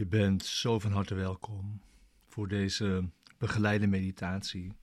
[0.00, 1.82] Je bent zo van harte welkom
[2.26, 4.76] voor deze begeleide meditatie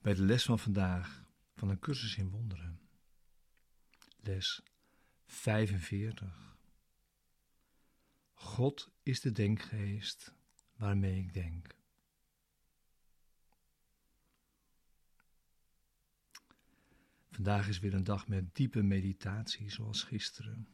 [0.00, 2.80] bij de les van vandaag van een cursus in wonderen.
[4.20, 4.62] Les
[5.26, 6.56] 45.
[8.34, 10.34] God is de denkgeest
[10.76, 11.78] waarmee ik denk.
[17.30, 20.68] Vandaag is weer een dag met diepe meditatie, zoals gisteren.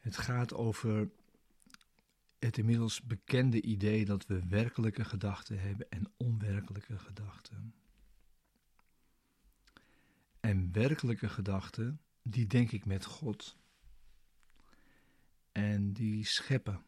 [0.00, 1.10] Het gaat over
[2.44, 7.74] het inmiddels bekende idee dat we werkelijke gedachten hebben en onwerkelijke gedachten.
[10.40, 13.56] En werkelijke gedachten, die denk ik met God.
[15.52, 16.84] En die scheppen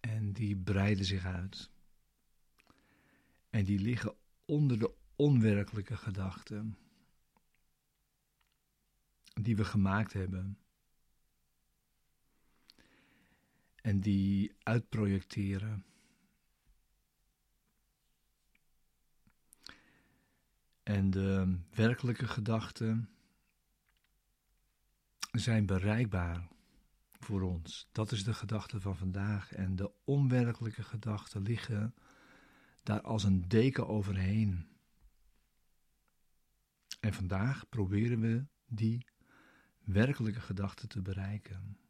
[0.00, 1.70] en die breiden zich uit.
[3.50, 6.78] En die liggen onder de onwerkelijke gedachten
[9.40, 10.58] die we gemaakt hebben
[13.84, 15.84] en die uitprojecteren.
[20.82, 23.08] En de werkelijke gedachten
[25.32, 26.48] zijn bereikbaar
[27.18, 27.88] voor ons.
[27.92, 29.52] Dat is de gedachte van vandaag.
[29.52, 31.94] En de onwerkelijke gedachten liggen
[32.82, 34.68] daar als een deken overheen.
[37.00, 39.06] En vandaag proberen we die
[39.78, 41.83] werkelijke gedachten te bereiken.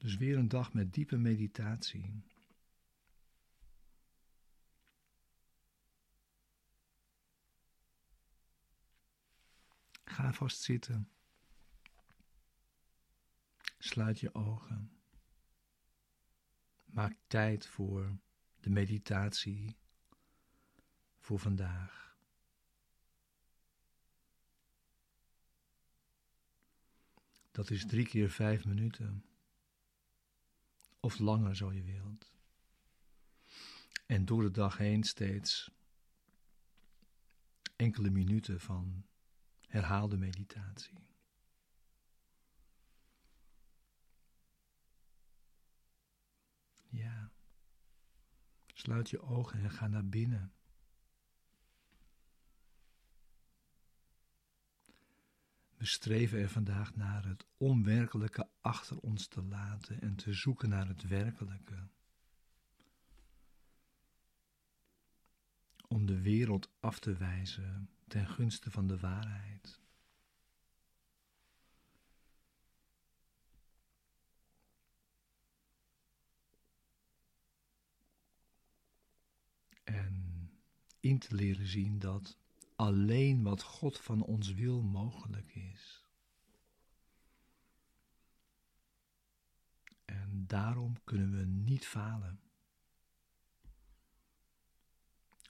[0.00, 2.22] Dus weer een dag met diepe meditatie.
[10.04, 11.10] Ga vast zitten.
[13.78, 15.00] Sluit je ogen.
[16.84, 18.18] Maak tijd voor
[18.60, 19.76] de meditatie
[21.18, 22.16] voor vandaag.
[27.50, 29.29] Dat is drie keer vijf minuten
[31.00, 32.32] of langer zo je wilt.
[34.06, 35.70] En door de dag heen steeds
[37.76, 39.06] enkele minuten van
[39.66, 41.08] herhaalde meditatie.
[46.88, 47.32] Ja.
[48.66, 50.52] Sluit je ogen en ga naar binnen.
[55.80, 60.88] We streven er vandaag naar het onwerkelijke achter ons te laten en te zoeken naar
[60.88, 61.88] het werkelijke.
[65.88, 69.80] Om de wereld af te wijzen ten gunste van de waarheid.
[79.84, 80.50] En
[81.00, 82.39] in te leren zien dat
[82.80, 86.08] alleen wat God van ons wil mogelijk is.
[90.04, 92.40] En daarom kunnen we niet falen.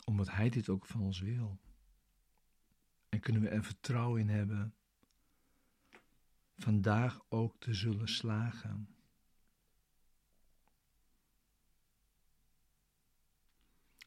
[0.05, 1.61] Omdat Hij dit ook van ons wil.
[3.09, 4.75] En kunnen we er vertrouwen in hebben
[6.57, 8.95] vandaag ook te zullen slagen.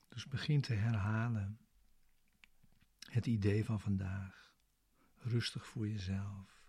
[0.07, 1.62] Dus begin te herhalen
[3.13, 4.53] het idee van vandaag.
[5.15, 6.67] Rustig voor jezelf.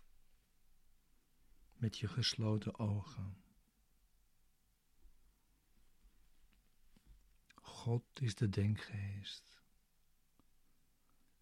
[1.73, 3.37] Met je gesloten ogen.
[7.55, 9.61] God is de denkgeest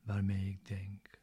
[0.01, 1.21] waarmee ik denk.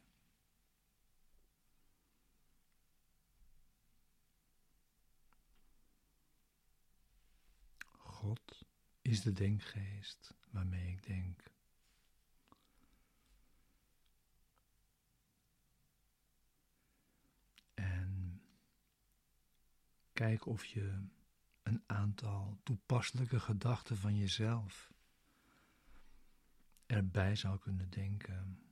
[7.97, 8.65] God
[9.01, 11.51] is de denkgeest waarmee ik denk.
[20.21, 21.07] Kijk of je
[21.63, 24.91] een aantal toepasselijke gedachten van jezelf
[26.85, 28.63] erbij zou kunnen denken.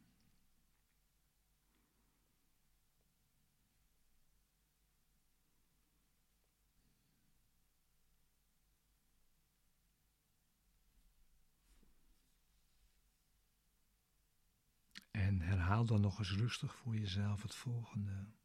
[15.12, 18.39] En herhaal dan nog eens rustig voor jezelf het volgende.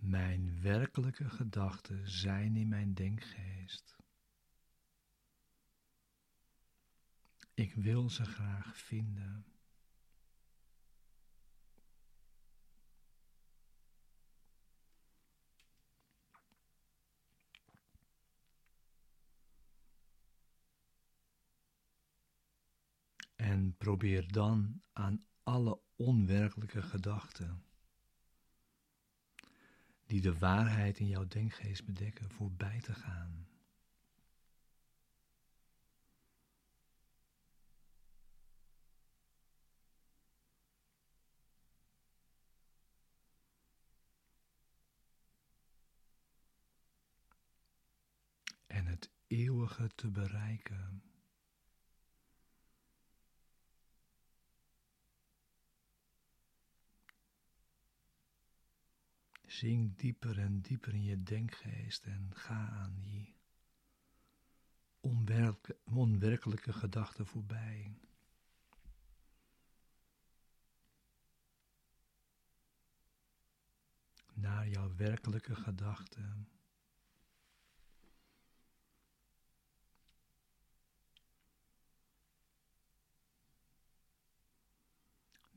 [0.00, 3.96] Mijn werkelijke gedachten zijn in mijn denkgeest.
[7.54, 9.44] Ik wil ze graag vinden.
[23.36, 27.64] En probeer dan aan alle onwerkelijke gedachten
[30.10, 33.46] die de waarheid in jouw denkgeest bedekken, voorbij te gaan.
[48.66, 51.09] En het eeuwige te bereiken.
[59.50, 63.36] Zing dieper en dieper in je denkgeest en ga aan die
[65.84, 67.98] onwerkelijke gedachten voorbij.
[74.34, 76.48] Naar jouw werkelijke gedachten.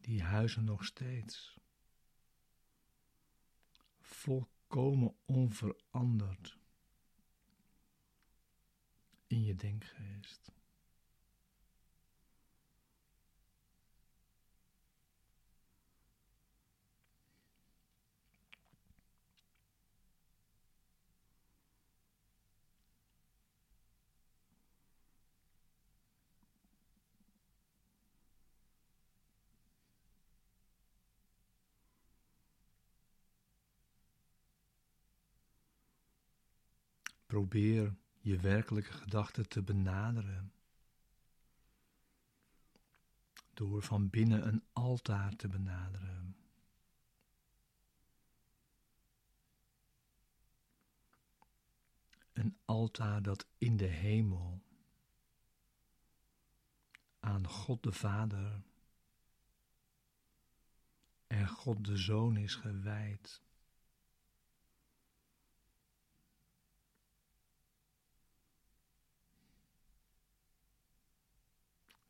[0.02, 1.63] Die huizen nog steeds
[4.24, 6.58] volkomen onveranderd
[9.28, 10.52] in je denkgeest.
[37.34, 40.54] Probeer je werkelijke gedachten te benaderen.
[43.54, 46.36] Door van binnen een altaar te benaderen.
[52.34, 54.62] Een altaar dat in de hemel
[57.20, 58.64] aan God de Vader
[61.28, 63.42] en God de Zoon is gewijd.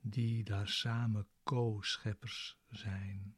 [0.06, 3.36] Die daar samen co-scheppers zijn.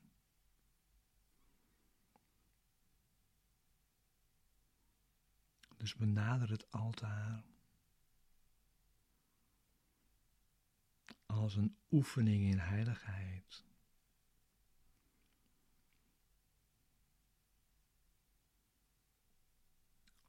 [5.78, 7.44] Dus benader het altaar
[11.26, 13.66] als een oefening in heiligheid.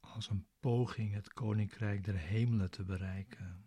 [0.00, 3.65] Als een poging het koninkrijk der hemelen te bereiken.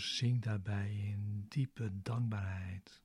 [0.00, 3.02] Verzink daarbij in diepe dankbaarheid.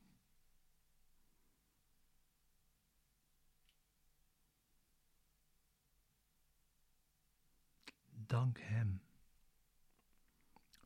[8.09, 9.01] Dank Hem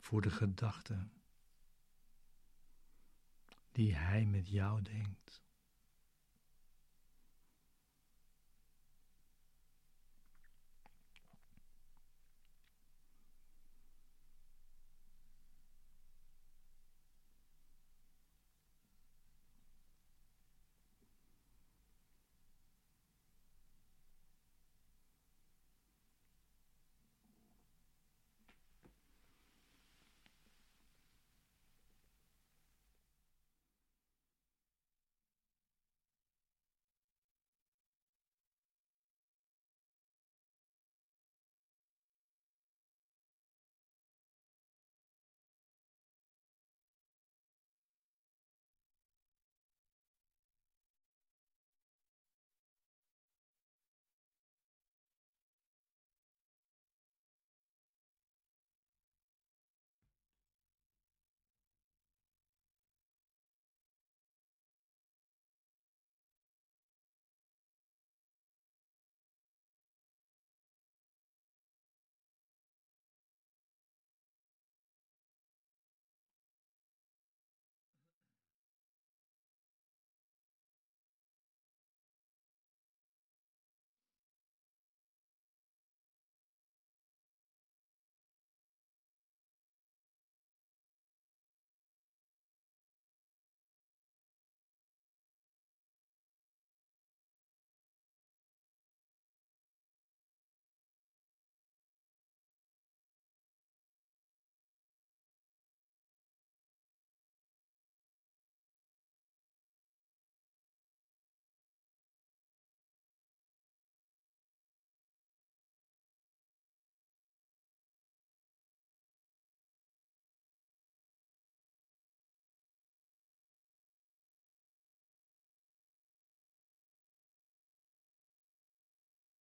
[0.00, 1.12] voor de gedachten
[3.72, 5.42] die Hij met jou denkt.